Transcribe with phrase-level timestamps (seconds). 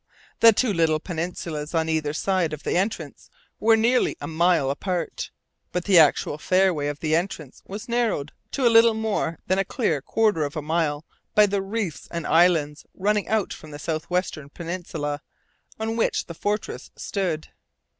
[0.39, 5.29] The two little peninsulas on either side of the entrance were nearly a mile apart.
[5.71, 10.01] But the actual fairway of the entrance was narrowed to little more than a clear
[10.01, 14.49] quarter of a mile by the reefs and islands running out from the south western
[14.49, 15.21] peninsula,
[15.79, 17.49] on which the fortress stood.